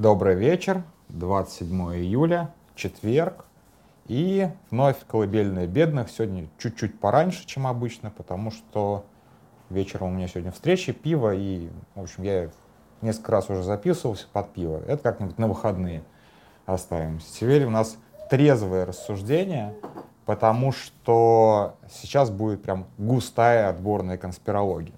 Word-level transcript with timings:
Добрый 0.00 0.34
вечер, 0.34 0.82
27 1.10 1.94
июля, 1.94 2.54
четверг. 2.74 3.44
И 4.06 4.48
вновь 4.70 4.96
колыбельная 5.06 5.66
бедных. 5.66 6.08
Сегодня 6.08 6.48
чуть-чуть 6.56 6.98
пораньше, 6.98 7.46
чем 7.46 7.66
обычно, 7.66 8.10
потому 8.10 8.50
что 8.50 9.04
вечером 9.68 10.06
у 10.06 10.10
меня 10.12 10.26
сегодня 10.26 10.52
встреча, 10.52 10.94
пиво, 10.94 11.34
и, 11.34 11.68
в 11.94 12.00
общем, 12.00 12.22
я 12.22 12.48
несколько 13.02 13.32
раз 13.32 13.50
уже 13.50 13.62
записывался 13.62 14.26
под 14.32 14.50
пиво. 14.54 14.80
Это 14.86 15.02
как-нибудь 15.02 15.36
на 15.36 15.48
выходные 15.48 16.02
оставим. 16.64 17.18
Теперь 17.18 17.66
у 17.66 17.70
нас 17.70 17.98
трезвое 18.30 18.86
рассуждение, 18.86 19.74
потому 20.24 20.72
что 20.72 21.74
сейчас 21.90 22.30
будет 22.30 22.62
прям 22.62 22.86
густая 22.96 23.68
отборная 23.68 24.16
конспирология. 24.16 24.94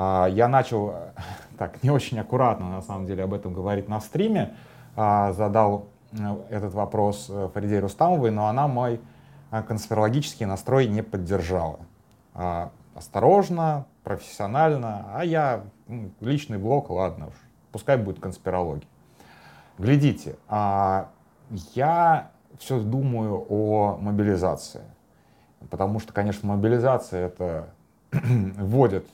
А, 0.00 0.26
я 0.26 0.46
начал 0.46 0.94
так 1.58 1.82
не 1.82 1.90
очень 1.90 2.20
аккуратно, 2.20 2.70
на 2.70 2.82
самом 2.82 3.06
деле, 3.06 3.24
об 3.24 3.34
этом 3.34 3.52
говорить 3.52 3.88
на 3.88 4.00
стриме. 4.00 4.54
А, 4.94 5.32
задал 5.32 5.88
э, 6.12 6.16
этот 6.50 6.72
вопрос 6.72 7.26
э, 7.28 7.48
Фариде 7.52 7.80
Рустамовой, 7.80 8.30
но 8.30 8.46
она 8.46 8.68
мой 8.68 9.00
э, 9.50 9.62
конспирологический 9.64 10.46
настрой 10.46 10.86
не 10.86 11.02
поддержала. 11.02 11.80
А, 12.32 12.70
осторожно, 12.94 13.86
профессионально, 14.04 15.04
а 15.14 15.24
я 15.24 15.64
личный 16.20 16.58
блог, 16.58 16.90
ладно 16.90 17.26
уж, 17.26 17.34
пускай 17.72 17.96
будет 17.96 18.20
конспирология. 18.20 18.86
Глядите, 19.78 20.36
я 20.48 22.30
все 22.58 22.80
думаю 22.80 23.46
о 23.48 23.98
мобилизации, 24.00 24.82
потому 25.70 26.00
что, 26.00 26.12
конечно, 26.12 26.48
мобилизация 26.48 27.26
это 27.26 27.68
вводит 28.12 29.06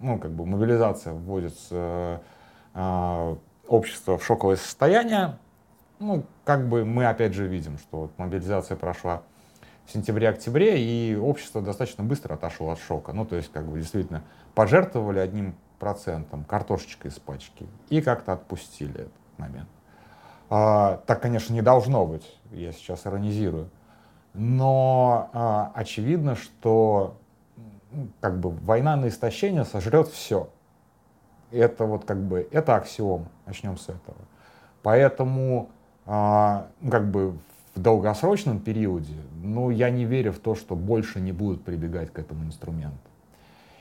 ну, 0.00 0.18
как 0.18 0.32
бы 0.32 0.46
мобилизация 0.46 1.12
вводит 1.12 1.54
э, 1.70 2.18
э, 2.74 3.36
общество 3.68 4.18
в 4.18 4.24
шоковое 4.24 4.56
состояние. 4.56 5.38
Ну, 5.98 6.24
как 6.44 6.68
бы 6.68 6.84
мы 6.84 7.06
опять 7.06 7.34
же 7.34 7.46
видим, 7.46 7.78
что 7.78 8.00
вот 8.00 8.18
мобилизация 8.18 8.76
прошла 8.76 9.22
в 9.84 9.92
сентябре-октябре, 9.92 10.82
и 10.82 11.16
общество 11.16 11.60
достаточно 11.60 12.02
быстро 12.02 12.34
отошло 12.34 12.70
от 12.70 12.80
шока. 12.80 13.12
Ну, 13.12 13.26
то 13.26 13.36
есть, 13.36 13.52
как 13.52 13.66
бы 13.66 13.78
действительно 13.78 14.22
пожертвовали 14.54 15.18
одним 15.18 15.54
процентом, 15.78 16.44
картошечкой 16.44 17.10
из 17.10 17.18
пачки, 17.18 17.66
и 17.90 18.00
как-то 18.00 18.32
отпустили 18.32 19.02
этот 19.02 19.12
момент. 19.36 19.68
А, 20.48 21.02
так, 21.06 21.20
конечно, 21.20 21.52
не 21.52 21.62
должно 21.62 22.06
быть, 22.06 22.38
я 22.50 22.72
сейчас 22.72 23.06
иронизирую. 23.06 23.68
Но 24.32 25.28
а, 25.32 25.72
очевидно, 25.74 26.36
что 26.36 27.16
как 28.20 28.38
бы 28.38 28.50
война 28.50 28.96
на 28.96 29.08
истощение 29.08 29.64
сожрет 29.64 30.08
все. 30.08 30.48
Это 31.50 31.84
вот 31.84 32.04
как 32.04 32.22
бы, 32.22 32.48
это 32.50 32.76
аксиом, 32.76 33.28
начнем 33.46 33.76
с 33.76 33.84
этого. 33.84 34.18
Поэтому, 34.82 35.68
а, 36.06 36.68
ну, 36.80 36.90
как 36.90 37.10
бы 37.10 37.36
в 37.74 37.80
долгосрочном 37.80 38.60
периоде, 38.60 39.14
ну, 39.42 39.70
я 39.70 39.90
не 39.90 40.04
верю 40.04 40.32
в 40.32 40.38
то, 40.38 40.54
что 40.54 40.76
больше 40.76 41.20
не 41.20 41.32
будут 41.32 41.64
прибегать 41.64 42.12
к 42.12 42.18
этому 42.18 42.44
инструменту. 42.44 42.98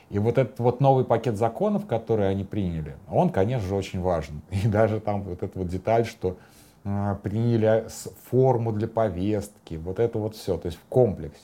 И 0.09 0.17
вот 0.17 0.39
этот 0.39 0.59
вот 0.59 0.81
новый 0.81 1.05
пакет 1.05 1.37
законов, 1.37 1.85
который 1.85 2.29
они 2.29 2.43
приняли, 2.43 2.95
он, 3.09 3.29
конечно 3.29 3.67
же, 3.67 3.75
очень 3.75 4.01
важен. 4.01 4.41
И 4.49 4.67
даже 4.67 4.99
там 4.99 5.21
вот 5.21 5.43
эта 5.43 5.57
вот 5.57 5.67
деталь, 5.67 6.05
что 6.05 6.37
э, 6.83 7.15
приняли 7.21 7.87
форму 8.31 8.71
для 8.71 8.87
повестки, 8.87 9.75
вот 9.75 9.99
это 9.99 10.17
вот 10.17 10.35
все, 10.35 10.57
то 10.57 10.65
есть 10.65 10.79
в 10.79 10.85
комплексе. 10.89 11.39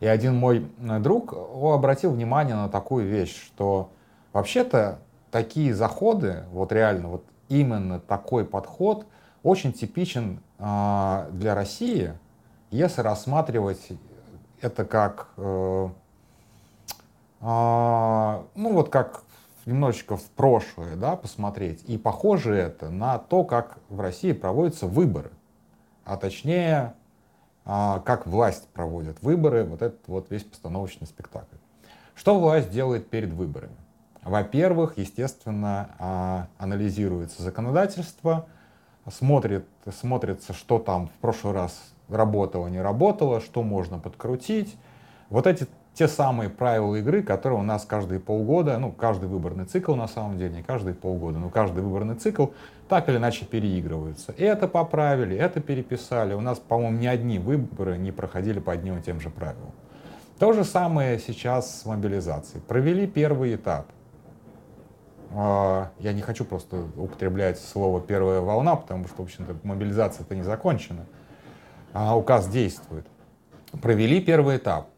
А, 0.00 0.04
и 0.04 0.06
один 0.06 0.36
мой 0.36 0.66
э, 0.78 0.98
друг 0.98 1.32
обратил 1.34 2.12
внимание 2.12 2.54
на 2.54 2.68
такую 2.68 3.06
вещь, 3.06 3.36
что 3.46 3.90
вообще-то 4.32 4.98
такие 5.30 5.74
заходы, 5.74 6.44
вот 6.52 6.72
реально, 6.72 7.08
вот 7.08 7.24
именно 7.48 8.00
такой 8.00 8.44
подход 8.44 9.06
очень 9.42 9.72
типичен 9.72 10.40
э, 10.58 11.28
для 11.32 11.54
России, 11.54 12.14
если 12.70 13.00
рассматривать 13.02 13.88
это 14.60 14.84
как, 14.84 15.28
э, 15.36 15.88
э, 17.40 17.44
ну 18.54 18.72
вот 18.72 18.90
как 18.90 19.22
немножечко 19.66 20.16
в 20.16 20.24
прошлое, 20.30 20.96
да, 20.96 21.16
посмотреть. 21.16 21.84
И 21.86 21.98
похоже 21.98 22.54
это 22.54 22.90
на 22.90 23.18
то, 23.18 23.44
как 23.44 23.78
в 23.88 24.00
России 24.00 24.32
проводятся 24.32 24.86
выборы, 24.86 25.30
а 26.04 26.16
точнее 26.16 26.74
а, 26.76 26.94
как 28.04 28.26
власть 28.26 28.66
проводит 28.68 29.22
выборы, 29.22 29.64
вот 29.64 29.82
этот 29.82 30.00
вот 30.08 30.30
весь 30.30 30.42
постановочный 30.42 31.06
спектакль. 31.06 31.56
Что 32.16 32.38
власть 32.38 32.70
делает 32.70 33.08
перед 33.08 33.32
выборами? 33.32 33.76
Во-первых, 34.22 34.98
естественно, 34.98 35.90
а, 35.98 36.48
анализируется 36.58 37.42
законодательство, 37.42 38.46
смотрит, 39.10 39.66
смотрится, 39.98 40.52
что 40.52 40.78
там 40.78 41.08
в 41.08 41.12
прошлый 41.20 41.54
раз 41.54 41.80
работало, 42.08 42.66
не 42.66 42.80
работало, 42.80 43.40
что 43.40 43.62
можно 43.62 43.98
подкрутить. 43.98 44.76
Вот 45.30 45.46
эти 45.46 45.66
те 45.94 46.08
самые 46.08 46.48
правила 46.48 46.94
игры, 46.96 47.22
которые 47.22 47.58
у 47.58 47.62
нас 47.62 47.84
каждые 47.84 48.20
полгода, 48.20 48.78
ну, 48.78 48.92
каждый 48.92 49.28
выборный 49.28 49.64
цикл 49.64 49.94
на 49.94 50.08
самом 50.08 50.38
деле, 50.38 50.56
не 50.56 50.62
каждые 50.62 50.94
полгода, 50.94 51.38
но 51.38 51.50
каждый 51.50 51.82
выборный 51.82 52.14
цикл 52.14 52.46
так 52.88 53.08
или 53.08 53.16
иначе 53.16 53.44
переигрываются. 53.44 54.34
Это 54.38 54.66
поправили, 54.68 55.36
это 55.36 55.60
переписали. 55.60 56.34
У 56.34 56.40
нас, 56.40 56.58
по-моему, 56.58 56.98
ни 56.98 57.06
одни 57.06 57.38
выборы 57.38 57.98
не 57.98 58.12
проходили 58.12 58.60
по 58.60 58.72
одним 58.72 58.98
и 58.98 59.02
тем 59.02 59.20
же 59.20 59.30
правилам. 59.30 59.72
То 60.38 60.52
же 60.52 60.64
самое 60.64 61.18
сейчас 61.18 61.80
с 61.80 61.84
мобилизацией. 61.84 62.62
Провели 62.62 63.06
первый 63.06 63.54
этап. 63.56 63.86
А, 65.32 65.90
я 65.98 66.12
не 66.12 66.22
хочу 66.22 66.44
просто 66.44 66.84
употреблять 66.96 67.60
слово 67.60 68.00
«первая 68.00 68.40
волна», 68.40 68.74
потому 68.74 69.06
что, 69.06 69.22
в 69.22 69.26
общем-то, 69.26 69.56
мобилизация-то 69.62 70.34
не 70.34 70.42
закончена, 70.42 71.04
а 71.92 72.16
указ 72.16 72.48
действует. 72.48 73.06
Провели 73.82 74.20
первый 74.20 74.56
этап 74.56 74.88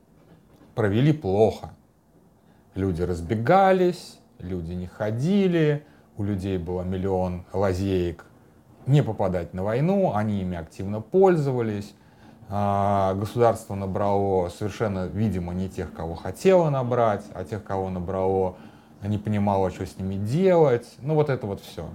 провели 0.74 1.12
плохо. 1.12 1.70
Люди 2.74 3.02
разбегались, 3.02 4.18
люди 4.38 4.72
не 4.72 4.86
ходили, 4.86 5.84
у 6.16 6.24
людей 6.24 6.58
было 6.58 6.82
миллион 6.82 7.44
лазеек 7.52 8.24
не 8.86 9.02
попадать 9.02 9.54
на 9.54 9.62
войну, 9.62 10.14
они 10.14 10.40
ими 10.40 10.56
активно 10.56 11.00
пользовались. 11.00 11.94
А, 12.48 13.14
государство 13.14 13.74
набрало 13.74 14.48
совершенно, 14.48 15.06
видимо, 15.06 15.54
не 15.54 15.68
тех, 15.68 15.92
кого 15.92 16.14
хотело 16.14 16.68
набрать, 16.70 17.24
а 17.34 17.44
тех, 17.44 17.62
кого 17.62 17.88
набрало, 17.88 18.56
не 19.02 19.18
понимало, 19.18 19.70
что 19.70 19.86
с 19.86 19.96
ними 19.98 20.16
делать. 20.16 20.86
Ну 21.00 21.14
вот 21.14 21.30
это 21.30 21.46
вот 21.46 21.60
все. 21.60 21.88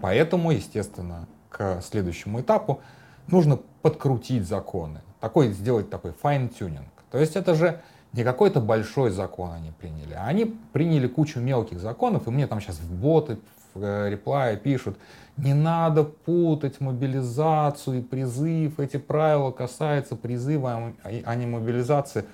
Поэтому, 0.00 0.50
естественно, 0.50 1.26
к 1.48 1.80
следующему 1.82 2.40
этапу 2.40 2.80
нужно 3.26 3.58
подкрутить 3.80 4.46
законы. 4.46 5.00
Такой, 5.20 5.52
сделать 5.52 5.90
такой 5.90 6.12
fine-tuning. 6.12 6.86
То 7.12 7.18
есть 7.18 7.36
это 7.36 7.54
же 7.54 7.80
не 8.14 8.24
какой-то 8.24 8.60
большой 8.60 9.10
закон 9.10 9.52
они 9.52 9.70
приняли. 9.70 10.14
Они 10.14 10.46
приняли 10.72 11.06
кучу 11.06 11.38
мелких 11.40 11.78
законов, 11.78 12.26
и 12.26 12.30
мне 12.30 12.46
там 12.46 12.60
сейчас 12.60 12.80
в 12.80 12.92
боты, 12.92 13.38
в 13.74 13.82
э, 13.82 14.10
реплае 14.10 14.56
пишут, 14.56 14.96
не 15.36 15.54
надо 15.54 16.04
путать 16.04 16.80
мобилизацию 16.80 17.98
и 17.98 18.02
призыв. 18.02 18.80
Эти 18.80 18.96
правила 18.96 19.50
касаются 19.50 20.16
призыва, 20.16 20.94
а, 21.04 21.10
а 21.24 21.34
не 21.34 21.46
мобилизации. 21.46 22.24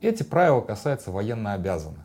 Эти 0.00 0.22
правила 0.22 0.60
касаются 0.60 1.10
военнообязанных. 1.10 2.04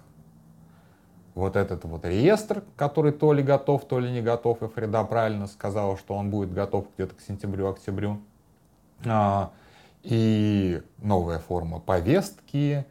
Вот 1.36 1.56
этот 1.56 1.84
вот 1.86 2.06
реестр, 2.06 2.64
который 2.76 3.12
то 3.12 3.34
ли 3.34 3.42
готов, 3.42 3.86
то 3.86 4.00
ли 4.00 4.12
не 4.12 4.22
готов, 4.22 4.62
и 4.62 4.68
Фреда 4.68 5.04
правильно 5.04 5.48
сказала, 5.48 5.98
что 5.98 6.16
он 6.16 6.30
будет 6.30 6.54
готов 6.54 6.86
где-то 6.96 7.16
к 7.16 7.22
сентябрю-октябрю. 7.22 8.20
И 10.04 10.82
новая 11.00 11.40
форма 11.40 11.80
повестки, 11.80 12.86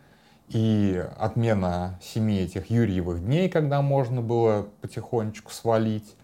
и 0.48 1.04
отмена 1.18 1.98
семи 2.02 2.38
этих 2.40 2.70
юрьевых 2.70 3.24
дней, 3.24 3.48
когда 3.48 3.80
можно 3.82 4.20
было 4.20 4.68
потихонечку 4.80 5.50
свалить, 5.50 6.16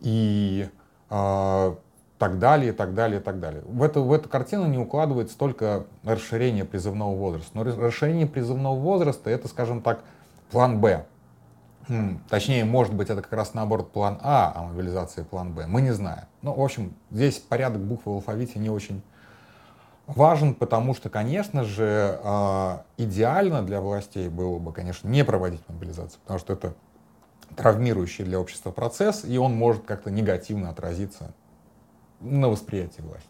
и 0.00 0.68
э, 1.10 1.74
так 2.22 2.38
далее, 2.38 2.70
и 2.70 2.72
так 2.72 2.94
далее, 2.94 3.18
и 3.18 3.22
так 3.22 3.40
далее. 3.40 3.62
В 3.66 3.82
эту, 3.82 4.04
в 4.04 4.12
эту 4.12 4.28
картину 4.28 4.66
не 4.66 4.78
укладывается 4.78 5.36
только 5.36 5.86
расширение 6.04 6.64
призывного 6.64 7.16
возраста. 7.16 7.50
Но 7.54 7.64
расширение 7.64 8.28
призывного 8.28 8.78
возраста 8.78 9.28
это, 9.28 9.48
скажем 9.48 9.82
так, 9.82 10.04
план 10.52 10.80
Б. 10.80 11.04
Точнее, 12.28 12.64
может 12.64 12.94
быть, 12.94 13.10
это 13.10 13.22
как 13.22 13.32
раз 13.32 13.54
наоборот 13.54 13.90
план 13.90 14.20
А, 14.22 14.52
а 14.54 14.62
мобилизация 14.62 15.24
план 15.24 15.52
Б. 15.52 15.66
Мы 15.66 15.82
не 15.82 15.90
знаем. 15.92 16.26
Ну, 16.42 16.54
в 16.54 16.60
общем, 16.60 16.94
здесь 17.10 17.38
порядок 17.38 17.82
букв 17.82 18.06
в 18.06 18.10
алфавите 18.10 18.60
не 18.60 18.70
очень 18.70 19.02
важен, 20.06 20.54
потому 20.54 20.94
что, 20.94 21.10
конечно 21.10 21.64
же, 21.64 22.18
а, 22.22 22.84
идеально 22.96 23.62
для 23.62 23.80
властей 23.80 24.28
было 24.28 24.58
бы, 24.58 24.72
конечно, 24.72 25.08
не 25.08 25.24
проводить 25.24 25.62
мобилизацию, 25.68 26.20
потому 26.22 26.38
что 26.38 26.52
это 26.52 26.74
травмирующий 27.56 28.24
для 28.24 28.40
общества 28.40 28.70
процесс, 28.70 29.24
и 29.24 29.36
он 29.38 29.54
может 29.54 29.84
как-то 29.84 30.10
негативно 30.10 30.70
отразиться 30.70 31.32
на 32.20 32.48
восприятии 32.48 33.02
власти. 33.02 33.28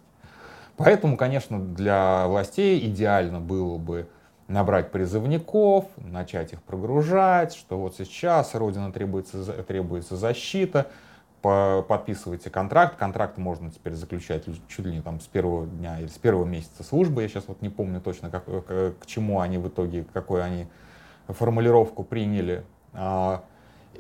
Поэтому, 0.77 1.17
конечно, 1.17 1.59
для 1.61 2.27
властей 2.27 2.87
идеально 2.89 3.41
было 3.41 3.79
бы 3.79 4.09
набрать 4.49 4.91
призывников, 4.91 5.87
начать 5.97 6.53
их 6.53 6.63
прогружать, 6.63 7.55
что 7.55 7.79
вот 7.79 7.97
сейчас 7.97 8.55
Родина 8.55 8.93
требуется, 8.93 9.45
требуется 9.63 10.17
защита, 10.17 10.89
подписывайте 11.43 12.51
контракт. 12.51 12.97
Контракт 12.97 13.37
можно 13.37 13.71
теперь 13.71 13.95
заключать 13.95 14.45
чуть 14.69 14.87
ли 14.87 14.93
не 14.93 15.03
там 15.03 15.21
с 15.21 15.27
первого 15.27 15.67
дня 15.67 15.99
или 16.01 16.07
с 16.07 16.19
первого 16.19 16.45
месяца 16.45 16.85
службы. 16.85 17.23
Я 17.23 17.29
сейчас 17.29 17.45
вот 17.49 17.61
не 17.63 17.69
помню 17.69 18.01
точно, 18.01 18.31
как, 18.31 18.45
к, 18.45 18.95
к 19.01 19.07
чему 19.07 19.41
они 19.41 19.59
в 19.59 19.69
итоге, 19.69 20.05
какую 20.13 20.43
они 20.43 20.67
формулировку 21.27 22.05
приняли. 22.05 22.65
А, 22.93 23.45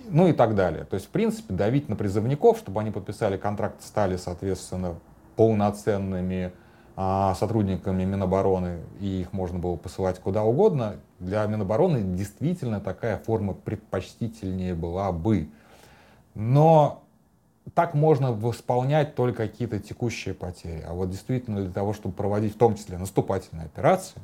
ну 0.08 0.28
и 0.28 0.32
так 0.32 0.54
далее. 0.54 0.84
То 0.84 0.94
есть, 0.94 1.06
в 1.06 1.10
принципе, 1.10 1.54
давить 1.54 1.88
на 1.88 1.96
призывников, 1.96 2.58
чтобы 2.58 2.80
они 2.80 2.90
подписали 2.90 3.36
контракт, 3.36 3.82
стали, 3.82 4.16
соответственно, 4.16 4.94
полноценными 5.36 6.52
а, 6.96 7.34
сотрудниками 7.34 8.04
Минобороны, 8.04 8.80
и 9.00 9.22
их 9.22 9.32
можно 9.32 9.58
было 9.58 9.76
посылать 9.76 10.18
куда 10.18 10.44
угодно, 10.44 10.96
для 11.18 11.46
Минобороны 11.46 12.02
действительно 12.02 12.80
такая 12.80 13.18
форма 13.18 13.54
предпочтительнее 13.54 14.74
была 14.74 15.10
бы. 15.12 15.48
Но 16.34 17.01
так 17.74 17.94
можно 17.94 18.32
восполнять 18.32 19.14
только 19.14 19.48
какие-то 19.48 19.78
текущие 19.78 20.34
потери. 20.34 20.84
А 20.86 20.92
вот 20.92 21.10
действительно 21.10 21.62
для 21.62 21.72
того, 21.72 21.92
чтобы 21.92 22.14
проводить 22.14 22.54
в 22.54 22.58
том 22.58 22.74
числе 22.76 22.98
наступательные 22.98 23.66
операции, 23.66 24.20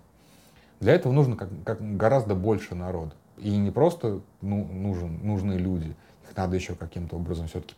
для 0.81 0.95
этого 0.95 1.13
нужно 1.13 1.37
как, 1.37 1.49
как 1.65 1.97
гораздо 1.97 2.35
больше 2.35 2.75
народа. 2.75 3.13
И 3.37 3.57
не 3.57 3.71
просто 3.71 4.21
ну, 4.41 4.65
нужен, 4.65 5.25
нужны 5.25 5.55
люди, 5.55 5.95
их 6.29 6.37
надо 6.37 6.57
еще 6.57 6.75
каким-то 6.75 7.17
образом 7.17 7.47
все-таки 7.47 7.75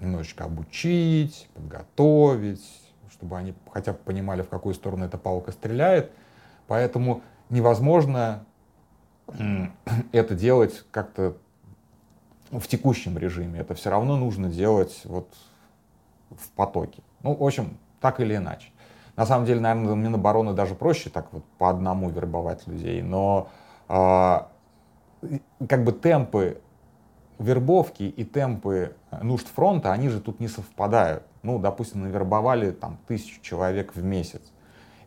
немножечко 0.00 0.44
обучить, 0.44 1.48
подготовить, 1.54 2.64
чтобы 3.10 3.38
они 3.38 3.54
хотя 3.72 3.92
бы 3.92 3.98
понимали, 3.98 4.42
в 4.42 4.48
какую 4.48 4.74
сторону 4.74 5.04
эта 5.04 5.16
палка 5.16 5.52
стреляет. 5.52 6.10
Поэтому 6.66 7.22
невозможно 7.50 8.44
это 10.12 10.34
делать 10.34 10.84
как-то 10.90 11.36
в 12.52 12.68
текущем 12.68 13.18
режиме. 13.18 13.60
Это 13.60 13.74
все 13.74 13.90
равно 13.90 14.16
нужно 14.16 14.48
делать 14.48 15.00
вот 15.04 15.28
в 16.30 16.50
потоке. 16.50 17.02
Ну, 17.22 17.34
в 17.34 17.44
общем, 17.44 17.78
так 18.00 18.20
или 18.20 18.36
иначе. 18.36 18.68
На 19.16 19.26
самом 19.26 19.46
деле, 19.46 19.60
наверное, 19.60 19.94
Минобороны 19.94 20.54
даже 20.54 20.74
проще 20.74 21.10
так 21.10 21.32
вот 21.32 21.44
по 21.58 21.68
одному 21.68 22.10
вербовать 22.10 22.66
людей, 22.66 23.02
но 23.02 23.48
э, 23.88 24.40
как 25.68 25.84
бы 25.84 25.92
темпы 25.92 26.60
вербовки 27.38 28.04
и 28.04 28.24
темпы 28.24 28.94
нужд 29.22 29.48
фронта, 29.48 29.92
они 29.92 30.08
же 30.08 30.20
тут 30.20 30.40
не 30.40 30.48
совпадают. 30.48 31.24
Ну, 31.42 31.58
допустим, 31.58 32.02
навербовали 32.02 32.70
там 32.70 32.98
тысячу 33.06 33.40
человек 33.42 33.94
в 33.94 34.02
месяц. 34.02 34.51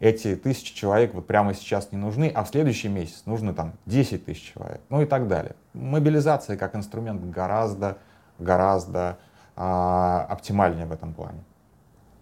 Эти 0.05 0.35
тысячи 0.35 0.75
человек 0.75 1.15
вот 1.15 1.25
прямо 1.25 1.55
сейчас 1.55 1.91
не 1.91 1.97
нужны, 1.97 2.31
а 2.35 2.43
в 2.43 2.49
следующий 2.49 2.89
месяц 2.89 3.23
нужно 3.25 3.55
там 3.55 3.73
10 3.87 4.23
тысяч 4.23 4.53
человек, 4.53 4.79
ну 4.89 5.01
и 5.01 5.05
так 5.07 5.27
далее. 5.27 5.55
Мобилизация 5.73 6.57
как 6.57 6.75
инструмент 6.75 7.27
гораздо, 7.31 7.97
гораздо 8.37 9.17
а, 9.55 10.27
оптимальнее 10.29 10.85
в 10.85 10.91
этом 10.91 11.11
плане. 11.11 11.39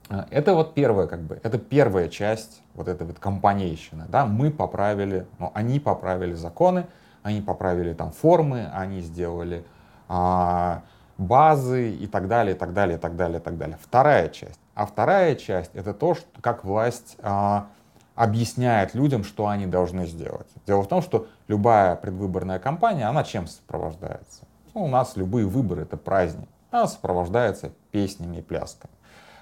А, 0.08 0.26
это 0.32 0.54
вот 0.54 0.76
первая, 0.76 1.08
как 1.08 1.24
бы, 1.24 1.42
это 1.44 1.58
первая 1.58 2.08
часть 2.08 2.62
вот 2.74 2.88
этой 2.88 3.06
вот 3.06 3.20
компанейщины, 3.20 4.06
да, 4.08 4.26
мы 4.26 4.50
поправили, 4.50 5.28
ну, 5.38 5.52
они 5.54 5.82
поправили 5.82 6.36
законы, 6.36 6.86
они 7.22 7.42
поправили 7.42 7.92
там 7.92 8.14
формы, 8.14 8.72
они 8.74 9.02
сделали 9.02 9.66
а, 10.08 10.84
базы 11.18 11.92
и 11.92 12.08
так 12.08 12.30
далее, 12.30 12.56
и 12.56 12.58
так 12.58 12.72
далее, 12.72 12.96
и 12.96 13.02
так 13.02 13.18
далее, 13.18 13.42
и 13.42 13.44
так 13.44 13.58
далее. 13.58 13.78
Вторая 13.82 14.30
часть. 14.30 14.62
А 14.75 14.86
вторая 14.86 15.36
часть— 15.36 15.72
это 15.74 15.94
то, 15.94 16.16
что, 16.16 16.28
как 16.42 16.64
власть 16.64 17.18
а, 17.22 17.68
объясняет 18.16 18.96
людям, 18.96 19.24
что 19.24 19.48
они 19.48 19.68
должны 19.68 20.08
сделать. 20.08 20.48
Дело 20.66 20.81
в 20.81 20.88
том, 20.88 21.02
что 21.02 21.28
любая 21.48 21.96
предвыборная 21.96 22.60
кампания, 22.60 23.08
она 23.08 23.24
чем 23.24 23.48
сопровождается? 23.48 24.48
Ну, 24.74 24.86
у 24.86 24.88
нас 24.88 25.16
любые 25.16 25.46
выборы— 25.46 25.81
это 25.84 25.98
праздник. 25.98 26.50
Она 26.72 26.88
сопровождается 26.88 27.72
песнями 27.92 28.38
и 28.38 28.42
плясками. 28.42 28.94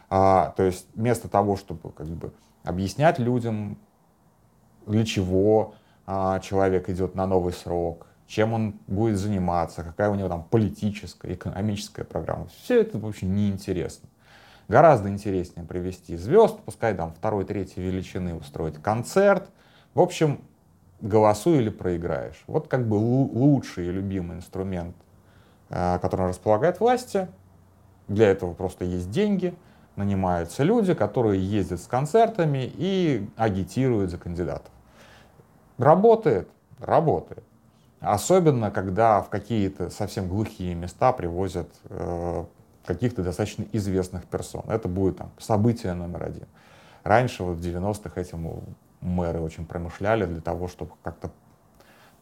А, 0.10 0.54
то 0.58 0.64
есть 0.64 0.88
вместо 0.96 1.30
того, 1.30 1.56
чтобы 1.56 1.92
как 1.92 2.08
бы 2.08 2.34
объяснять 2.64 3.18
людям, 3.18 3.78
для 4.86 5.06
чего 5.06 5.76
а, 6.06 6.42
человек 6.42 6.90
идет 6.90 7.16
на 7.16 7.26
новый 7.26 7.54
срок, 7.54 8.08
чем 8.28 8.54
он 8.54 8.80
будет 8.88 9.18
заниматься, 9.18 9.84
какая 9.84 10.10
у 10.10 10.16
него 10.16 10.28
там 10.28 10.44
политическая, 10.44 11.34
экономическая 11.34 12.04
программа. 12.04 12.48
Все 12.48 12.82
это, 12.82 12.98
в 12.98 13.06
общем, 13.06 13.34
неинтересно. 13.34 14.10
Гораздо 14.68 15.10
интереснее 15.10 15.66
привести 15.66 16.16
звезд, 16.16 16.60
пускай 16.66 16.94
там 16.96 17.14
второй, 17.14 17.46
третьей 17.46 17.84
величины 17.84 18.36
устроить 18.36 18.82
концерт. 18.82 19.50
В 19.94 20.00
общем, 20.00 20.42
голосуй 21.02 21.58
или 21.58 21.70
проиграешь. 21.70 22.44
Вот 22.48 22.68
как 22.68 22.88
бы 22.88 22.96
лучший 22.96 23.88
и 23.88 23.92
любимый 23.92 24.38
инструмент, 24.38 24.96
э, 25.70 26.00
который 26.00 26.28
располагает 26.28 26.80
власти. 26.80 27.28
Для 28.08 28.30
этого 28.30 28.54
просто 28.54 28.86
есть 28.86 29.10
деньги, 29.10 29.54
нанимаются 29.96 30.64
люди, 30.64 30.94
которые 30.94 31.42
ездят 31.42 31.82
с 31.82 31.88
концертами 31.88 32.72
и 32.74 33.28
агитируют 33.38 34.12
за 34.12 34.18
кандидатов. 34.18 34.72
Работает? 35.78 36.50
Работает. 36.80 37.44
Особенно, 38.00 38.72
когда 38.72 39.22
в 39.22 39.30
какие-то 39.30 39.90
совсем 39.90 40.28
глухие 40.28 40.74
места 40.74 41.12
привозят 41.12 41.70
э, 41.86 42.46
каких-то 42.86 43.24
достаточно 43.24 43.66
известных 43.72 44.26
персон. 44.26 44.64
Это 44.68 44.88
будет 44.88 45.18
там, 45.18 45.32
событие 45.38 45.94
номер 45.94 46.24
один. 46.24 46.48
Раньше, 47.04 47.44
вот 47.44 47.58
в 47.58 47.62
90-х, 47.62 48.20
этим 48.20 48.64
мэры 49.02 49.40
очень 49.40 49.66
промышляли 49.66 50.26
для 50.26 50.42
того, 50.42 50.68
чтобы 50.68 50.92
как-то 51.04 51.32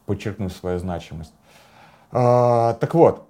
подчеркнуть 0.05 0.53
свою 0.53 0.79
значимость. 0.79 1.33
А, 2.11 2.73
так 2.75 2.93
вот, 2.93 3.27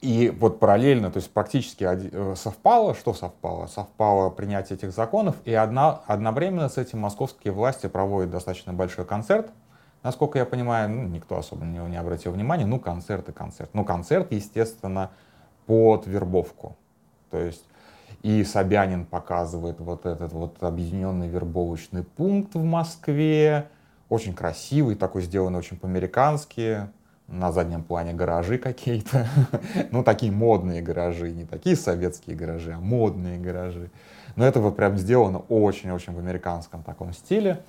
и 0.00 0.34
вот 0.40 0.58
параллельно, 0.58 1.10
то 1.10 1.18
есть 1.18 1.30
практически 1.30 1.86
э, 1.88 2.34
совпало, 2.34 2.94
что 2.94 3.14
совпало? 3.14 3.66
Совпало 3.66 4.30
принятие 4.30 4.76
этих 4.76 4.92
законов, 4.92 5.36
и 5.44 5.54
одна, 5.54 6.00
одновременно 6.06 6.68
с 6.68 6.76
этим 6.76 6.98
московские 6.98 7.52
власти 7.52 7.86
проводят 7.86 8.30
достаточно 8.30 8.72
большой 8.72 9.04
концерт, 9.04 9.50
Насколько 10.02 10.40
я 10.40 10.44
понимаю, 10.44 10.90
ну, 10.90 11.04
никто 11.04 11.38
особо 11.38 11.64
на 11.64 11.72
него 11.72 11.86
не 11.86 11.96
обратил 11.96 12.32
внимания. 12.32 12.66
Ну, 12.66 12.80
концерт 12.80 13.28
и 13.28 13.32
концерт. 13.32 13.70
Ну, 13.72 13.84
концерт, 13.84 14.32
естественно, 14.32 15.10
под 15.66 16.06
вербовку. 16.06 16.76
То 17.30 17.38
есть 17.38 17.64
и 18.22 18.44
Собянин 18.44 19.04
показывает 19.04 19.80
вот 19.80 20.06
этот 20.06 20.32
вот 20.32 20.62
объединенный 20.62 21.28
вербовочный 21.28 22.04
пункт 22.04 22.54
в 22.54 22.62
Москве. 22.62 23.68
Очень 24.08 24.34
красивый, 24.34 24.94
такой 24.94 25.22
сделанный 25.22 25.58
очень 25.58 25.76
по-американски. 25.76 26.88
На 27.26 27.50
заднем 27.50 27.82
плане 27.82 28.12
гаражи 28.12 28.58
какие-то. 28.58 29.26
ну, 29.90 30.04
такие 30.04 30.30
модные 30.30 30.82
гаражи. 30.82 31.32
Не 31.32 31.46
такие 31.46 31.74
советские 31.74 32.36
гаражи, 32.36 32.72
а 32.74 32.78
модные 32.78 33.38
гаражи. 33.38 33.90
Но 34.36 34.44
это 34.46 34.60
вот 34.60 34.76
прям 34.76 34.98
сделано 34.98 35.38
очень-очень 35.48 36.12
в 36.12 36.18
американском 36.18 36.82
таком 36.82 37.12
стиле 37.12 37.62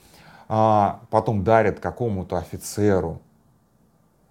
а, 0.48 1.02
потом 1.10 1.44
дарят 1.44 1.80
какому-то 1.80 2.38
офицеру 2.38 3.22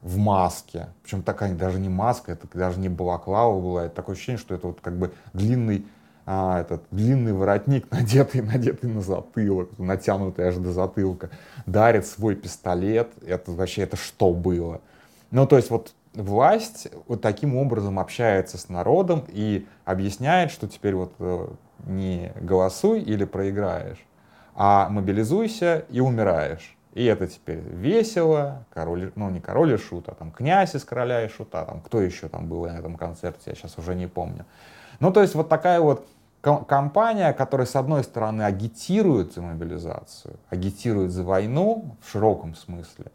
в 0.02 0.18
маске. 0.18 0.88
Причем 1.02 1.22
такая 1.22 1.54
даже 1.54 1.78
не 1.78 1.88
маска, 1.88 2.32
это 2.32 2.46
даже 2.52 2.78
не 2.78 2.88
балаклава 2.88 3.58
была. 3.60 3.86
Это 3.86 3.94
такое 3.94 4.14
ощущение, 4.14 4.38
что 4.38 4.54
это 4.54 4.66
вот 4.66 4.80
как 4.80 4.98
бы 4.98 5.12
длинный, 5.32 5.86
а, 6.26 6.60
этот 6.60 6.82
длинный 6.90 7.32
воротник, 7.32 7.88
надетый, 7.90 8.42
надетый 8.42 8.90
на 8.90 9.00
затылок, 9.00 9.70
натянутый 9.78 10.48
аж 10.48 10.56
до 10.56 10.72
затылка. 10.72 11.30
Дарит 11.66 12.06
свой 12.06 12.34
пистолет. 12.34 13.10
Это 13.24 13.52
вообще, 13.52 13.82
это 13.82 13.96
что 13.96 14.32
было? 14.32 14.80
Ну, 15.30 15.46
то 15.46 15.56
есть 15.56 15.70
вот 15.70 15.94
власть 16.14 16.88
вот 17.06 17.22
таким 17.22 17.56
образом 17.56 17.98
общается 17.98 18.58
с 18.58 18.68
народом 18.68 19.24
и 19.28 19.66
объясняет, 19.84 20.50
что 20.50 20.68
теперь 20.68 20.94
вот 20.94 21.14
э, 21.20 21.46
не 21.86 22.32
голосуй 22.40 23.00
или 23.00 23.24
проиграешь, 23.24 24.04
а 24.54 24.88
мобилизуйся 24.88 25.86
и 25.88 26.00
умираешь. 26.00 26.76
И 26.92 27.04
это 27.04 27.26
теперь 27.26 27.58
весело, 27.58 28.64
король, 28.72 29.12
ну 29.14 29.30
не 29.30 29.40
король 29.40 29.72
и 29.72 29.76
шут, 29.78 30.08
а 30.08 30.14
там 30.14 30.30
князь 30.30 30.74
из 30.74 30.84
короля 30.84 31.24
и 31.24 31.28
шута, 31.28 31.64
там 31.64 31.80
кто 31.80 32.00
еще 32.00 32.28
там 32.28 32.48
был 32.48 32.66
на 32.66 32.78
этом 32.78 32.96
концерте, 32.96 33.42
я 33.46 33.54
сейчас 33.54 33.78
уже 33.78 33.94
не 33.94 34.06
помню. 34.06 34.44
Ну 35.00 35.10
то 35.10 35.22
есть 35.22 35.34
вот 35.34 35.48
такая 35.48 35.80
вот 35.80 36.06
компания, 36.42 37.32
которая 37.32 37.66
с 37.66 37.76
одной 37.76 38.04
стороны 38.04 38.42
агитирует 38.42 39.32
за 39.32 39.42
мобилизацию, 39.42 40.36
агитирует 40.50 41.12
за 41.12 41.24
войну 41.24 41.96
в 42.02 42.10
широком 42.10 42.54
смысле, 42.54 43.06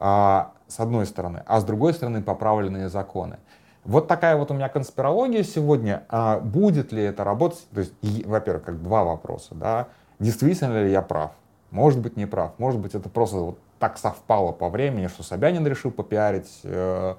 а, 0.00 0.52
с 0.68 0.80
одной 0.80 1.06
стороны, 1.06 1.42
а 1.46 1.60
с 1.60 1.64
другой 1.64 1.94
стороны 1.94 2.22
поправленные 2.22 2.88
законы. 2.90 3.38
Вот 3.84 4.08
такая 4.08 4.36
вот 4.36 4.50
у 4.50 4.54
меня 4.54 4.68
конспирология 4.68 5.42
сегодня. 5.42 6.04
А 6.08 6.40
будет 6.40 6.90
ли 6.90 7.02
это 7.02 7.22
работать? 7.22 7.66
То 7.72 7.80
есть, 7.80 7.92
во-первых, 8.26 8.64
как 8.64 8.82
два 8.82 9.04
вопроса, 9.04 9.54
да, 9.54 9.88
действительно 10.18 10.82
ли 10.82 10.90
я 10.90 11.02
прав. 11.02 11.32
Может 11.74 11.98
быть, 11.98 12.16
не 12.16 12.24
прав. 12.24 12.52
Может 12.58 12.80
быть, 12.80 12.94
это 12.94 13.08
просто 13.08 13.36
вот 13.38 13.58
так 13.80 13.98
совпало 13.98 14.52
по 14.52 14.68
времени, 14.68 15.08
что 15.08 15.24
Собянин 15.24 15.66
решил 15.66 15.90
попиарить 15.90 16.60
э, 16.62 17.16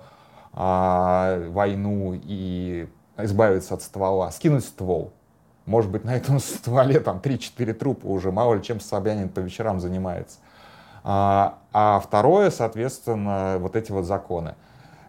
э, 0.53 1.49
войну 1.49 2.17
и 2.23 2.87
избавиться 3.17 3.73
от 3.73 3.81
ствола, 3.81 4.31
скинуть 4.31 4.63
ствол. 4.63 5.11
Может 5.65 5.91
быть, 5.91 6.05
на 6.05 6.15
этом 6.15 6.39
стволе 6.39 7.01
там 7.01 7.17
3-4 7.17 7.73
трупа 7.73 8.05
уже, 8.05 8.31
мало 8.31 8.53
ли 8.53 8.63
чем 8.63 8.79
Собянин 8.79 9.27
по 9.27 9.41
вечерам 9.41 9.81
занимается. 9.81 10.37
А, 11.03 11.57
а 11.73 11.99
второе, 11.99 12.49
соответственно, 12.49 13.57
вот 13.59 13.75
эти 13.75 13.91
вот 13.91 14.05
законы. 14.05 14.55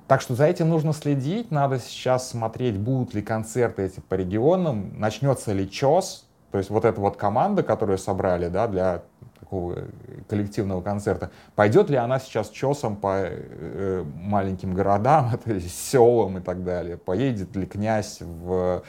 Так 0.08 0.22
что 0.22 0.34
за 0.34 0.46
этим 0.46 0.70
нужно 0.70 0.92
следить, 0.92 1.52
надо 1.52 1.78
сейчас 1.78 2.28
смотреть, 2.30 2.76
будут 2.78 3.14
ли 3.14 3.22
концерты 3.22 3.82
эти 3.82 4.00
по 4.00 4.14
регионам, 4.14 4.98
начнется 4.98 5.52
ли 5.52 5.70
ЧОС, 5.70 6.26
то 6.50 6.58
есть 6.58 6.70
вот 6.70 6.84
эта 6.84 7.00
вот 7.00 7.16
команда, 7.16 7.62
которую 7.62 7.98
собрали 7.98 8.48
да, 8.48 8.66
для 8.66 9.02
такого 9.46 9.84
коллективного 10.28 10.82
концерта, 10.82 11.30
пойдет 11.54 11.88
ли 11.88 11.96
она 11.96 12.18
сейчас 12.18 12.50
ЧОСом 12.50 12.96
по 12.96 13.22
э, 13.22 14.04
маленьким 14.16 14.74
городам, 14.74 15.30
селам 15.68 16.38
и 16.38 16.40
так 16.40 16.64
далее, 16.64 16.96
поедет 16.96 17.54
ли 17.54 17.64
князь 17.64 18.20
в 18.20 18.82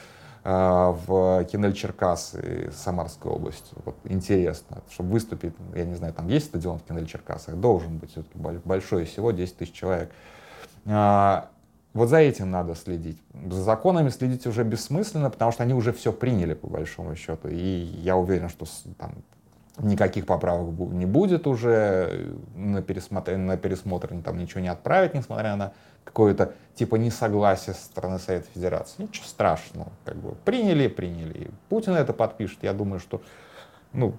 э, 0.43 0.95
в 1.07 1.45
Кинель 1.45 1.73
Черкасы 1.73 2.71
Самарской 2.75 3.31
области. 3.31 3.75
Вот 3.85 3.95
интересно, 4.05 4.81
чтобы 4.89 5.11
выступить, 5.11 5.53
я 5.75 5.85
не 5.85 5.95
знаю, 5.95 6.13
там 6.13 6.27
есть 6.27 6.47
стадион 6.47 6.79
в 6.79 6.83
Кинель 6.83 7.05
Черкасах, 7.05 7.55
должен 7.55 7.97
быть 7.97 8.11
все-таки 8.11 8.37
большой, 8.65 9.05
всего 9.05 9.31
10 9.31 9.57
тысяч 9.57 9.73
человек. 9.73 10.11
А, 10.85 11.49
вот 11.93 12.09
за 12.09 12.17
этим 12.17 12.49
надо 12.49 12.75
следить. 12.75 13.21
За 13.51 13.61
законами 13.61 14.09
следить 14.09 14.47
уже 14.47 14.63
бессмысленно, 14.63 15.29
потому 15.29 15.51
что 15.51 15.63
они 15.63 15.73
уже 15.73 15.91
все 15.93 16.11
приняли, 16.11 16.53
по 16.53 16.67
большому 16.67 17.15
счету. 17.15 17.47
И 17.47 17.55
я 17.55 18.15
уверен, 18.15 18.49
что 18.49 18.65
там 18.97 19.11
никаких 19.79 20.25
поправок 20.25 20.69
не 20.91 21.05
будет 21.05 21.47
уже 21.47 22.35
на 22.55 22.81
пересмотр, 22.81 23.37
на 23.37 23.57
пересмотр 23.57 24.09
там 24.23 24.37
ничего 24.37 24.61
не 24.61 24.69
отправить, 24.69 25.13
несмотря 25.13 25.55
на 25.55 25.73
какое-то 26.03 26.53
типа 26.75 26.95
несогласие 26.95 27.75
со 27.75 27.85
стороны 27.85 28.19
Совета 28.19 28.47
Федерации. 28.53 29.03
Ничего 29.03 29.25
страшного. 29.25 29.91
Как 30.05 30.15
бы 30.15 30.35
приняли, 30.45 30.87
приняли. 30.87 31.51
Путин 31.69 31.93
это 31.93 32.13
подпишет. 32.13 32.59
Я 32.63 32.73
думаю, 32.73 32.99
что 32.99 33.21
ну, 33.93 34.15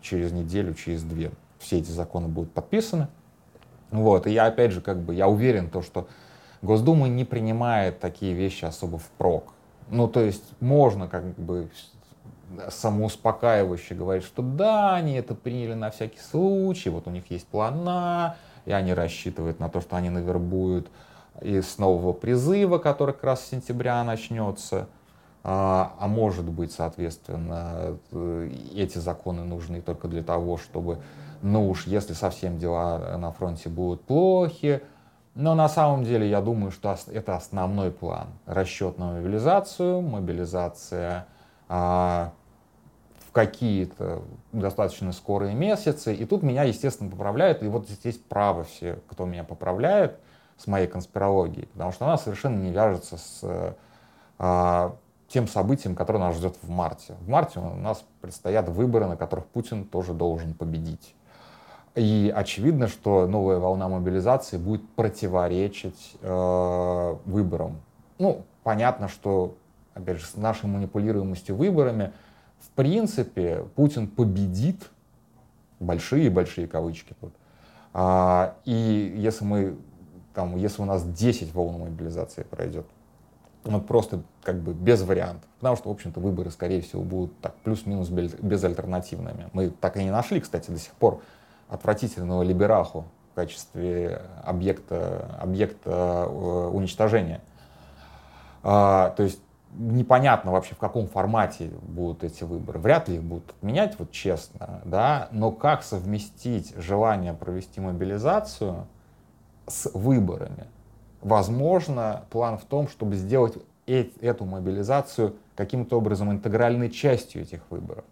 через 0.00 0.32
неделю, 0.32 0.74
через 0.74 1.02
две 1.02 1.32
все 1.58 1.78
эти 1.78 1.90
законы 1.90 2.28
будут 2.28 2.52
подписаны. 2.52 3.08
Вот, 3.90 4.26
и 4.26 4.30
я 4.30 4.46
опять 4.46 4.70
же, 4.70 4.80
как 4.80 4.98
бы, 5.00 5.14
я 5.14 5.26
уверен, 5.26 5.68
то, 5.68 5.82
что 5.82 6.08
Госдума 6.62 7.08
не 7.08 7.24
принимает 7.24 7.98
такие 7.98 8.34
вещи 8.34 8.64
особо 8.64 8.98
впрок. 8.98 9.52
Ну, 9.88 10.06
то 10.06 10.20
есть 10.20 10.44
можно 10.60 11.08
как 11.08 11.24
бы 11.34 11.68
самоуспокаивающе 12.70 13.94
говорить, 13.94 14.24
что 14.24 14.42
да, 14.42 14.94
они 14.94 15.14
это 15.14 15.34
приняли 15.34 15.74
на 15.74 15.90
всякий 15.90 16.18
случай, 16.18 16.90
вот 16.90 17.06
у 17.06 17.10
них 17.10 17.30
есть 17.30 17.46
плана, 17.46 18.36
и 18.64 18.72
они 18.72 18.92
рассчитывают 18.94 19.60
на 19.60 19.68
то, 19.68 19.80
что 19.80 19.96
они 19.96 20.10
навербуют 20.10 20.88
из 21.40 21.78
нового 21.78 22.12
призыва, 22.12 22.78
который 22.78 23.14
как 23.14 23.24
раз 23.24 23.40
с 23.42 23.50
сентября 23.50 24.02
начнется. 24.04 24.88
А, 25.42 25.94
а 25.98 26.06
может 26.06 26.44
быть, 26.44 26.70
соответственно, 26.72 27.96
э, 28.12 28.52
эти 28.74 28.98
законы 28.98 29.42
нужны 29.44 29.80
только 29.80 30.06
для 30.06 30.22
того, 30.22 30.58
чтобы 30.58 30.98
ну 31.42 31.70
уж 31.70 31.86
если 31.86 32.12
совсем 32.12 32.58
дела 32.58 33.16
на 33.16 33.32
фронте 33.32 33.70
будут 33.70 34.02
плохи, 34.02 34.82
но 35.34 35.54
на 35.54 35.68
самом 35.68 36.04
деле 36.04 36.28
я 36.28 36.40
думаю, 36.40 36.70
что 36.70 36.96
это 37.06 37.36
основной 37.36 37.90
план. 37.90 38.26
Расчет 38.46 38.98
на 38.98 39.12
мобилизацию, 39.12 40.02
мобилизация 40.02 41.26
а, 41.68 42.32
в 43.30 43.32
какие-то 43.32 44.22
достаточно 44.50 45.12
скорые 45.12 45.54
месяцы. 45.54 46.12
И 46.12 46.24
тут 46.24 46.42
меня, 46.42 46.64
естественно, 46.64 47.08
поправляют. 47.08 47.62
И 47.62 47.68
вот 47.68 47.88
здесь 47.88 48.16
правы 48.16 48.64
все, 48.64 48.98
кто 49.08 49.24
меня 49.24 49.44
поправляет 49.44 50.18
с 50.56 50.66
моей 50.66 50.88
конспирологией. 50.88 51.68
Потому 51.68 51.92
что 51.92 52.06
она 52.06 52.18
совершенно 52.18 52.60
не 52.60 52.72
вяжется 52.72 53.18
с 53.18 53.76
а, 54.38 54.96
тем 55.28 55.46
событием, 55.46 55.94
которое 55.94 56.18
нас 56.18 56.34
ждет 56.36 56.56
в 56.60 56.68
марте. 56.68 57.14
В 57.20 57.28
марте 57.28 57.60
у 57.60 57.76
нас 57.76 58.04
предстоят 58.20 58.68
выборы, 58.68 59.06
на 59.06 59.16
которых 59.16 59.46
Путин 59.46 59.84
тоже 59.84 60.12
должен 60.12 60.52
победить. 60.54 61.14
И 61.94 62.32
очевидно, 62.34 62.88
что 62.88 63.28
новая 63.28 63.58
волна 63.60 63.88
мобилизации 63.88 64.56
будет 64.56 64.88
противоречить 64.96 66.16
э, 66.20 67.16
выборам. 67.26 67.80
Ну, 68.18 68.44
понятно, 68.64 69.06
что, 69.06 69.54
опять 69.94 70.18
же, 70.18 70.26
с 70.26 70.36
нашей 70.36 70.66
манипулируемостью 70.66 71.54
выборами, 71.54 72.12
в 72.60 72.70
принципе, 72.70 73.64
Путин 73.74 74.06
победит, 74.06 74.90
большие-большие 75.80 76.68
кавычки 76.68 77.14
тут. 77.20 77.32
А, 77.92 78.54
и 78.64 79.14
если 79.16 79.44
мы, 79.44 79.76
там, 80.34 80.56
если 80.56 80.82
у 80.82 80.84
нас 80.84 81.02
10 81.04 81.52
волн 81.54 81.80
мобилизации 81.80 82.42
пройдет, 82.42 82.86
ну, 83.64 83.80
просто 83.80 84.22
как 84.42 84.60
бы 84.60 84.72
без 84.72 85.02
вариантов. 85.02 85.48
Потому 85.58 85.76
что, 85.76 85.88
в 85.88 85.92
общем-то, 85.92 86.20
выборы, 86.20 86.50
скорее 86.50 86.80
всего, 86.80 87.02
будут 87.02 87.38
так 87.40 87.54
плюс-минус 87.56 88.08
безальтернативными. 88.08 89.50
Мы 89.52 89.70
так 89.70 89.96
и 89.96 90.04
не 90.04 90.10
нашли, 90.10 90.40
кстати, 90.40 90.70
до 90.70 90.78
сих 90.78 90.92
пор 90.92 91.20
отвратительного 91.68 92.42
либераху 92.42 93.04
в 93.32 93.34
качестве 93.34 94.22
объекта, 94.44 95.36
объекта 95.40 96.26
э, 96.26 96.70
уничтожения. 96.72 97.42
А, 98.62 99.10
то 99.10 99.22
есть 99.22 99.40
непонятно 99.72 100.52
вообще, 100.52 100.74
в 100.74 100.78
каком 100.78 101.06
формате 101.06 101.70
будут 101.82 102.24
эти 102.24 102.44
выборы. 102.44 102.78
Вряд 102.78 103.08
ли 103.08 103.16
их 103.16 103.22
будут 103.22 103.50
отменять, 103.50 103.98
вот 103.98 104.10
честно, 104.10 104.80
да, 104.84 105.28
но 105.32 105.50
как 105.50 105.82
совместить 105.82 106.74
желание 106.76 107.34
провести 107.34 107.80
мобилизацию 107.80 108.86
с 109.66 109.90
выборами? 109.94 110.66
Возможно, 111.20 112.24
план 112.30 112.58
в 112.58 112.64
том, 112.64 112.88
чтобы 112.88 113.16
сделать 113.16 113.54
эту 113.86 114.44
мобилизацию 114.44 115.36
каким-то 115.56 115.98
образом 115.98 116.30
интегральной 116.30 116.90
частью 116.90 117.42
этих 117.42 117.60
выборов. 117.70 118.04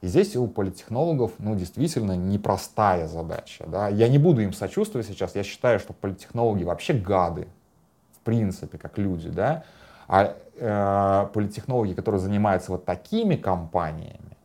И 0.00 0.06
здесь 0.06 0.34
у 0.34 0.46
политтехнологов, 0.46 1.32
ну, 1.38 1.54
действительно 1.54 2.16
непростая 2.16 3.06
задача. 3.06 3.66
Да? 3.66 3.88
Я 3.88 4.08
не 4.08 4.18
буду 4.18 4.40
им 4.40 4.52
сочувствовать 4.52 5.06
сейчас. 5.06 5.34
Я 5.34 5.42
считаю, 5.42 5.78
что 5.78 5.92
политтехнологи 5.92 6.64
вообще 6.64 6.94
гады, 6.94 7.48
в 8.12 8.20
принципе, 8.20 8.78
как 8.78 8.98
люди, 8.98 9.28
да. 9.28 9.64
А 10.10 10.34
э, 10.56 11.26
политтехнологи, 11.32 11.94
которые 11.94 12.20
занимаются 12.20 12.72
вот 12.72 12.84
такими 12.84 13.36
компаниями, 13.36 14.36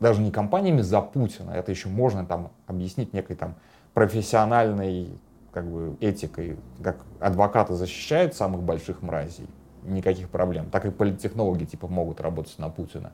даже 0.00 0.22
не 0.22 0.30
компаниями 0.30 0.80
за 0.80 1.00
Путина, 1.00 1.50
это 1.50 1.70
еще 1.70 1.88
можно 1.88 2.24
там 2.24 2.50
объяснить 2.66 3.12
некой 3.12 3.36
там 3.36 3.54
профессиональной 3.92 5.18
как 5.52 5.66
бы 5.70 5.96
этикой, 6.00 6.56
как 6.82 6.98
адвокаты 7.20 7.74
защищают 7.74 8.34
самых 8.34 8.62
больших 8.62 9.02
мразей, 9.02 9.48
никаких 9.82 10.30
проблем. 10.30 10.70
Так 10.70 10.86
и 10.86 10.90
политтехнологи 10.90 11.64
типа 11.64 11.88
могут 11.88 12.20
работать 12.20 12.58
на 12.58 12.70
Путина 12.70 13.12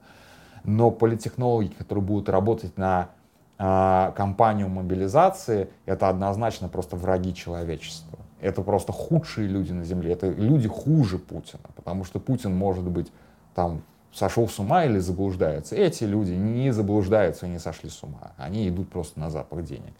но 0.64 0.90
политтехнологи, 0.90 1.72
которые 1.78 2.02
будут 2.02 2.28
работать 2.28 2.76
на 2.76 3.10
э, 3.58 4.12
кампанию 4.16 4.68
мобилизации, 4.68 5.70
это 5.86 6.08
однозначно 6.08 6.68
просто 6.68 6.96
враги 6.96 7.34
человечества. 7.34 8.18
Это 8.44 8.60
просто 8.60 8.92
худшие 8.92 9.48
люди 9.48 9.72
на 9.72 9.84
Земле. 9.84 10.12
Это 10.12 10.28
люди 10.28 10.68
хуже 10.68 11.16
Путина, 11.16 11.62
потому 11.74 12.04
что 12.04 12.20
Путин 12.20 12.54
может 12.54 12.84
быть 12.84 13.10
там 13.54 13.82
сошел 14.12 14.46
с 14.46 14.58
ума 14.58 14.84
или 14.84 14.98
заблуждается. 14.98 15.74
Эти 15.74 16.04
люди 16.04 16.32
не 16.32 16.70
заблуждаются 16.70 17.46
и 17.46 17.48
не 17.48 17.58
сошли 17.58 17.88
с 17.88 18.02
ума. 18.02 18.32
Они 18.36 18.68
идут 18.68 18.90
просто 18.90 19.18
на 19.18 19.30
запах 19.30 19.64
денег. 19.64 19.94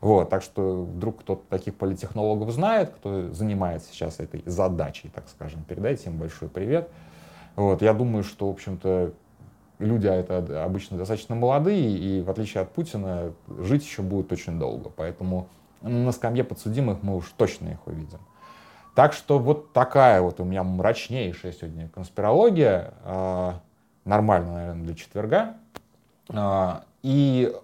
Вот, 0.00 0.30
так 0.30 0.44
что 0.44 0.84
вдруг 0.84 1.22
кто-то 1.22 1.42
таких 1.48 1.74
политтехнологов 1.74 2.52
знает, 2.52 2.90
кто 2.90 3.32
занимается 3.32 3.92
сейчас 3.92 4.20
этой 4.20 4.44
задачей, 4.46 5.10
так 5.12 5.24
скажем, 5.28 5.64
передайте 5.64 6.10
им 6.10 6.16
большой 6.16 6.48
привет. 6.48 6.88
Вот, 7.56 7.82
я 7.82 7.92
думаю, 7.92 8.22
что, 8.22 8.46
в 8.46 8.52
общем-то, 8.52 9.12
люди 9.80 10.06
а 10.06 10.14
это 10.14 10.64
обычно 10.64 10.96
достаточно 10.96 11.34
молодые, 11.34 11.98
и 11.98 12.22
в 12.22 12.30
отличие 12.30 12.62
от 12.62 12.70
Путина, 12.70 13.32
жить 13.58 13.82
еще 13.82 14.02
будут 14.02 14.30
очень 14.30 14.60
долго. 14.60 14.90
Поэтому 14.94 15.48
на 15.80 16.12
скамье 16.12 16.44
подсудимых 16.44 17.02
мы 17.02 17.16
уж 17.16 17.32
точно 17.36 17.68
их 17.68 17.86
увидим. 17.86 18.18
Так 18.94 19.12
что 19.12 19.38
вот 19.38 19.72
такая 19.72 20.20
вот 20.20 20.40
у 20.40 20.44
меня 20.44 20.62
мрачнейшая 20.62 21.52
сегодня 21.52 21.88
конспирология, 21.88 22.94
э, 23.04 23.52
нормально, 24.04 24.52
наверное, 24.52 24.84
для 24.84 24.94
четверга. 24.94 25.54
Э, 26.28 26.80
и 27.02 27.54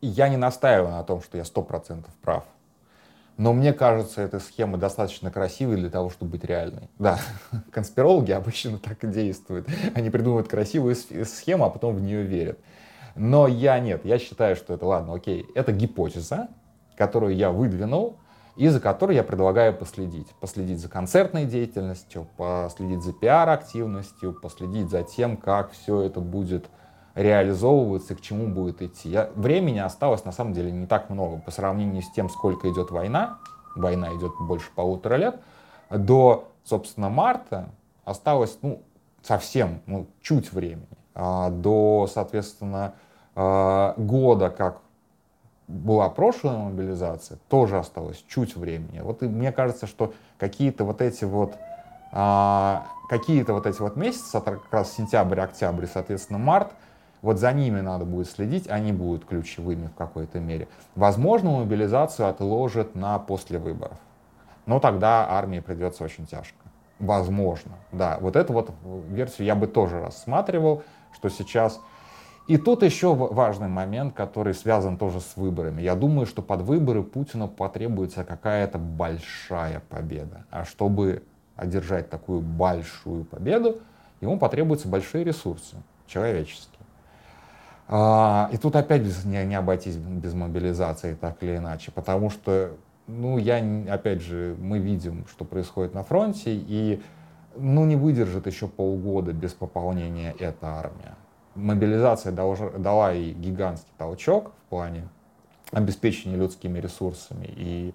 я 0.00 0.28
не 0.28 0.36
настаиваю 0.36 0.92
на 0.92 1.02
том, 1.02 1.22
что 1.22 1.38
я 1.38 1.44
сто 1.44 1.62
процентов 1.62 2.12
прав. 2.22 2.44
Но 3.36 3.52
мне 3.52 3.72
кажется, 3.72 4.22
эта 4.22 4.38
схема 4.38 4.78
достаточно 4.78 5.30
красивой 5.30 5.76
для 5.76 5.90
того, 5.90 6.10
чтобы 6.10 6.32
быть 6.32 6.44
реальной. 6.44 6.88
Да, 6.98 7.18
конспирологи 7.72 8.30
обычно 8.30 8.78
так 8.78 9.02
и 9.02 9.08
действуют. 9.08 9.66
Они 9.94 10.10
придумывают 10.10 10.48
красивую 10.48 10.94
схему, 10.94 11.64
а 11.64 11.70
потом 11.70 11.96
в 11.96 12.00
нее 12.00 12.22
верят. 12.22 12.58
Но 13.16 13.46
я 13.48 13.78
нет, 13.80 14.04
я 14.04 14.18
считаю, 14.18 14.56
что 14.56 14.74
это, 14.74 14.86
ладно, 14.86 15.14
окей, 15.14 15.46
это 15.54 15.72
гипотеза, 15.72 16.48
которую 16.96 17.34
я 17.36 17.50
выдвинул, 17.50 18.16
и 18.56 18.68
за 18.68 18.80
которой 18.80 19.16
я 19.16 19.24
предлагаю 19.24 19.74
последить. 19.74 20.28
Последить 20.40 20.78
за 20.78 20.88
концертной 20.88 21.44
деятельностью, 21.44 22.26
последить 22.36 23.02
за 23.02 23.12
пиар-активностью, 23.12 24.32
последить 24.32 24.90
за 24.90 25.02
тем, 25.02 25.36
как 25.36 25.72
все 25.72 26.02
это 26.02 26.20
будет 26.20 26.66
реализовываться, 27.14 28.14
к 28.14 28.20
чему 28.20 28.48
будет 28.48 28.82
идти. 28.82 29.08
Я, 29.08 29.30
времени 29.34 29.78
осталось 29.78 30.24
на 30.24 30.32
самом 30.32 30.52
деле 30.52 30.70
не 30.70 30.86
так 30.86 31.10
много 31.10 31.38
по 31.38 31.50
сравнению 31.50 32.02
с 32.02 32.10
тем, 32.10 32.28
сколько 32.28 32.70
идет 32.70 32.90
война. 32.90 33.38
Война 33.76 34.08
идет 34.14 34.32
больше 34.40 34.70
полутора 34.74 35.16
лет. 35.16 35.40
До, 35.90 36.48
собственно, 36.64 37.08
марта 37.08 37.70
осталось 38.04 38.58
ну, 38.62 38.82
совсем 39.22 39.80
ну, 39.86 40.06
чуть 40.22 40.52
времени. 40.52 40.86
А 41.14 41.50
до, 41.50 42.08
соответственно, 42.12 42.94
а, 43.34 43.94
года, 43.96 44.50
как 44.50 44.80
была 45.66 46.08
прошлая 46.10 46.58
мобилизация, 46.58 47.38
тоже 47.48 47.78
осталось 47.78 48.24
чуть 48.28 48.56
времени. 48.56 49.00
Вот 49.00 49.22
и 49.22 49.26
мне 49.26 49.52
кажется, 49.52 49.86
что 49.86 50.12
какие-то 50.38 50.84
вот 50.84 51.00
эти 51.00 51.24
вот 51.24 51.54
а, 52.12 52.86
какие-то 53.08 53.54
вот 53.54 53.66
эти 53.66 53.80
вот 53.80 53.96
месяцы, 53.96 54.40
как 54.40 54.60
раз 54.70 54.92
сентябрь, 54.92 55.40
октябрь, 55.40 55.86
соответственно, 55.86 56.38
март, 56.38 56.72
вот 57.22 57.38
за 57.38 57.52
ними 57.52 57.80
надо 57.80 58.04
будет 58.04 58.28
следить, 58.28 58.68
они 58.68 58.92
будут 58.92 59.24
ключевыми 59.24 59.86
в 59.86 59.94
какой-то 59.94 60.40
мере. 60.40 60.68
Возможно, 60.94 61.50
мобилизацию 61.50 62.28
отложат 62.28 62.94
на 62.94 63.18
после 63.18 63.58
выборов. 63.58 63.96
Но 64.66 64.78
тогда 64.78 65.26
армии 65.30 65.60
придется 65.60 66.04
очень 66.04 66.26
тяжко. 66.26 66.58
Возможно, 66.98 67.72
да. 67.92 68.18
Вот 68.20 68.36
эту 68.36 68.52
вот 68.52 68.70
версию 69.08 69.46
я 69.46 69.54
бы 69.54 69.66
тоже 69.66 70.00
рассматривал, 70.00 70.82
что 71.12 71.28
сейчас... 71.28 71.80
И 72.46 72.58
тут 72.58 72.82
еще 72.82 73.14
важный 73.14 73.68
момент, 73.68 74.14
который 74.14 74.52
связан 74.52 74.98
тоже 74.98 75.20
с 75.20 75.36
выборами. 75.36 75.80
Я 75.80 75.94
думаю, 75.94 76.26
что 76.26 76.42
под 76.42 76.60
выборы 76.60 77.02
Путину 77.02 77.48
потребуется 77.48 78.22
какая-то 78.22 78.78
большая 78.78 79.80
победа. 79.88 80.44
А 80.50 80.66
чтобы 80.66 81.22
одержать 81.56 82.10
такую 82.10 82.42
большую 82.42 83.24
победу, 83.24 83.80
ему 84.20 84.38
потребуются 84.38 84.88
большие 84.88 85.24
ресурсы 85.24 85.76
человеческие. 86.06 86.80
А, 87.88 88.50
и 88.52 88.58
тут 88.58 88.76
опять 88.76 89.02
без, 89.02 89.24
не, 89.24 89.42
не 89.44 89.54
обойтись 89.54 89.96
без 89.96 90.34
мобилизации, 90.34 91.14
так 91.14 91.42
или 91.42 91.56
иначе, 91.56 91.92
потому 91.92 92.30
что, 92.30 92.76
ну, 93.06 93.36
я, 93.38 93.62
опять 93.90 94.22
же, 94.22 94.56
мы 94.58 94.78
видим, 94.78 95.26
что 95.28 95.44
происходит 95.44 95.94
на 95.94 96.02
фронте, 96.02 96.54
и, 96.54 97.02
ну, 97.56 97.84
не 97.84 97.96
выдержит 97.96 98.46
еще 98.46 98.68
полгода 98.68 99.32
без 99.32 99.52
пополнения 99.52 100.34
эта 100.38 100.66
армия. 100.66 101.14
Мобилизация 101.54 102.32
дала 102.32 103.12
и 103.12 103.32
гигантский 103.32 103.92
толчок 103.96 104.52
в 104.66 104.70
плане 104.70 105.08
обеспечения 105.72 106.36
людскими 106.36 106.78
ресурсами, 106.78 107.46
и 107.48 107.94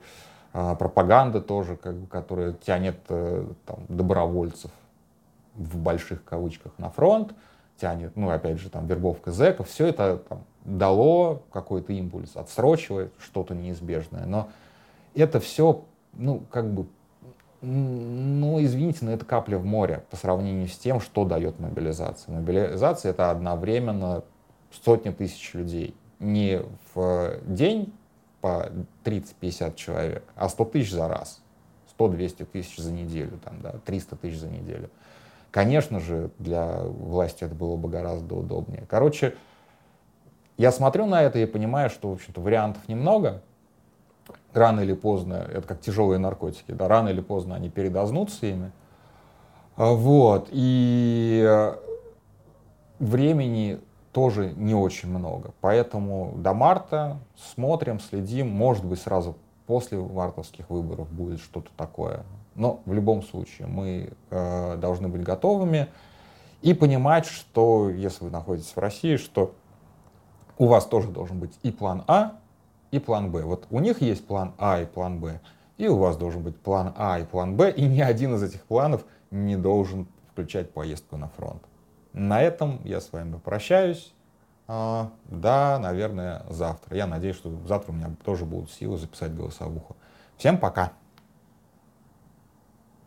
а, 0.54 0.75
пропаганда 0.75 1.42
тоже, 1.42 1.75
как 1.75 1.96
бы, 1.96 2.08
которая 2.08 2.54
тянет 2.54 2.98
э, 3.10 3.46
там, 3.66 3.80
добровольцев 3.88 4.72
в 5.56 5.78
больших 5.78 6.24
кавычках 6.24 6.72
на 6.78 6.89
фронт, 6.89 7.34
тянет, 7.80 8.16
ну, 8.16 8.30
опять 8.30 8.60
же, 8.60 8.70
там, 8.70 8.88
вербовка 8.88 9.32
зэков, 9.32 9.70
все 9.70 9.88
это 9.88 10.18
там, 10.18 10.44
дало 10.66 11.44
какой-то 11.51 11.94
импульс, 11.94 12.36
отсрочивает 12.36 13.13
что-то 13.20 13.54
неизбежное, 13.54 14.25
но 14.25 14.50
это 15.16 15.39
все, 15.39 15.86
ну, 16.13 16.44
как 16.50 16.72
бы, 16.74 16.88
ну, 17.62 18.63
извините, 18.63 19.06
но 19.06 19.12
это 19.12 19.25
капля 19.25 19.58
в 19.58 19.66
море 19.66 20.04
по 20.10 20.18
сравнению 20.18 20.68
с 20.68 20.78
тем, 20.78 21.01
что 21.01 21.25
дает 21.25 21.60
мобилизация. 21.60 22.34
Мобилизация— 22.34 23.12
это 23.12 23.32
одновременно 23.32 24.24
сотни 24.72 25.10
тысяч 25.12 25.54
людей. 25.54 25.96
Не 26.20 26.62
в 26.94 27.39
день 27.46 27.94
по 28.42 28.70
30-50 29.04 29.75
человек, 29.75 30.24
а 30.36 30.48
100 30.48 30.66
тысяч 30.66 30.92
за 30.92 31.08
раз. 31.08 31.42
100-200 31.98 32.46
тысяч 32.46 32.78
за 32.78 32.94
неделю, 32.94 33.39
там, 33.44 33.62
да, 33.62 33.75
300 33.86 34.16
тысяч 34.16 34.39
за 34.39 34.48
неделю. 34.48 34.89
Конечно 35.51 36.00
же, 36.00 36.30
для 36.39 36.84
власти 36.84 37.44
это 37.44 37.56
было 37.56 37.75
бы 37.75 37.89
гораздо 37.89 38.36
удобнее. 38.36 38.86
Короче, 38.88 39.36
я 40.58 40.72
смотрю 40.72 41.06
на 41.06 41.22
это 41.24 41.39
и 41.39 41.46
понимаю, 41.46 41.89
что, 41.89 42.10
в 42.10 42.13
общем-то, 42.13 42.39
вариантов 42.39 42.88
немного. 42.88 43.42
Рано 44.54 44.82
или 44.82 44.94
поздно, 44.94 45.34
это 45.34 45.68
как 45.68 45.82
тяжелые 45.82 46.20
наркотики, 46.20 46.72
да, 46.72 46.88
рано 46.88 47.10
или 47.10 47.22
поздно 47.22 47.56
они 47.56 47.70
передознутся 47.70 48.48
ими. 48.48 48.72
А, 49.76 49.94
вот, 49.94 50.50
и 50.52 51.72
времени 53.00 53.80
тоже 54.12 54.54
не 54.56 54.76
очень 54.76 55.10
много. 55.10 55.52
Поэтому 55.62 56.34
до 56.36 56.54
марта 56.54 57.18
смотрим, 57.54 58.00
следим, 58.00 58.50
может 58.50 58.84
быть, 58.84 59.02
сразу 59.02 59.36
после 59.68 60.00
мартовских 60.00 60.70
выборов 60.70 61.10
будет 61.12 61.40
что-то 61.40 61.70
такое. 61.78 62.24
Но 62.56 62.82
в 62.86 62.94
любом 62.94 63.22
случае 63.22 63.68
мы 63.68 64.12
э, 64.32 64.78
должны 64.78 65.08
быть 65.08 65.24
готовыми 65.24 65.88
и 66.62 66.74
понимать, 66.74 67.26
что 67.26 67.90
если 67.90 68.26
вы 68.26 68.32
находитесь 68.32 68.76
в 68.76 68.80
России, 68.80 69.16
что 69.16 69.54
у 70.58 70.65
вас 70.65 70.86
тоже 70.86 71.10
должен 71.10 71.39
быть 71.39 71.58
и 71.63 71.72
план 71.72 72.04
А, 72.08 72.38
и 72.91 72.99
план 72.99 73.32
Б. 73.32 73.43
Вот 73.43 73.67
у 73.69 73.80
них 73.80 74.02
есть 74.02 74.25
план 74.25 74.54
А 74.58 74.82
и 74.82 74.86
план 74.86 75.19
Б, 75.19 75.39
и 75.78 75.88
у 75.88 75.97
вас 75.97 76.17
должен 76.17 76.43
быть 76.43 76.60
план 76.60 76.93
А 76.97 77.19
и 77.19 77.25
план 77.25 77.56
Б, 77.56 77.71
и 77.71 77.86
ни 77.86 78.02
один 78.02 78.36
из 78.36 78.43
этих 78.43 78.63
планов 78.63 79.06
не 79.32 79.56
должен 79.56 80.08
включать 80.32 80.71
поездку 80.71 81.17
на 81.17 81.28
фронт. 81.30 81.62
На 82.13 82.41
этом 82.41 82.82
я 82.84 83.02
с 83.02 83.12
вами 83.12 83.38
прощаюсь. 83.38 84.13
А, 84.67 85.12
да, 85.25 85.80
наверное, 85.80 86.43
завтра. 86.49 86.95
Я 86.95 87.08
надеюсь, 87.08 87.36
что 87.36 87.52
завтра 87.65 87.91
у 87.91 87.95
меня 87.95 88.12
тоже 88.23 88.45
будут 88.45 88.71
силы 88.71 88.97
записать 88.97 89.34
голосовуху. 89.36 89.95
Всем 90.38 90.58
пока! 90.58 90.93